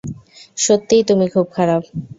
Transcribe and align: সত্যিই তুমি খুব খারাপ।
সত্যিই 0.57 1.03
তুমি 1.09 1.25
খুব 1.33 1.45
খারাপ। 1.55 1.81